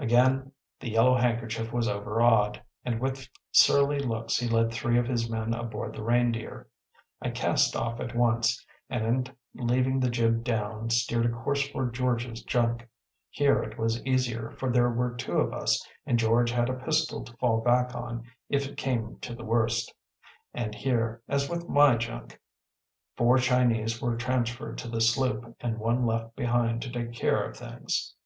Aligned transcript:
Again 0.00 0.50
the 0.80 0.90
Yellow 0.90 1.14
Handkerchief 1.16 1.72
was 1.72 1.86
overawed, 1.86 2.60
and 2.84 2.98
with 2.98 3.28
surly 3.52 4.00
looks 4.00 4.36
he 4.36 4.48
led 4.48 4.72
three 4.72 4.98
of 4.98 5.06
his 5.06 5.30
men 5.30 5.54
aboard 5.54 5.94
the 5.94 6.02
Reindeer. 6.02 6.66
I 7.22 7.30
cast 7.30 7.76
off 7.76 8.00
at 8.00 8.16
once, 8.16 8.66
and, 8.88 9.32
leaving 9.54 10.00
the 10.00 10.10
jib 10.10 10.42
down, 10.42 10.90
steered 10.90 11.26
a 11.26 11.28
course 11.28 11.68
for 11.68 11.88
George’s 11.88 12.42
junk. 12.42 12.88
Here 13.30 13.62
it 13.62 13.78
was 13.78 14.04
easier, 14.04 14.50
for 14.58 14.72
there 14.72 14.90
were 14.90 15.14
two 15.14 15.38
of 15.38 15.52
us, 15.52 15.80
and 16.04 16.18
George 16.18 16.50
had 16.50 16.68
a 16.68 16.74
pistol 16.74 17.22
to 17.22 17.36
fall 17.36 17.60
back 17.60 17.94
on 17.94 18.24
if 18.48 18.66
it 18.66 18.76
came 18.76 19.18
to 19.20 19.36
the 19.36 19.44
worst. 19.44 19.94
And 20.52 20.74
here, 20.74 21.22
as 21.28 21.48
with 21.48 21.68
my 21.68 21.94
junk, 21.96 22.40
four 23.16 23.38
Chinese 23.38 24.02
were 24.02 24.16
transferred 24.16 24.78
to 24.78 24.88
the 24.88 25.00
sloop 25.00 25.54
and 25.60 25.78
one 25.78 26.04
left 26.06 26.34
behind 26.34 26.82
to 26.82 26.90
take 26.90 27.12
care 27.12 27.44
of 27.48 27.56
things. 27.56 28.16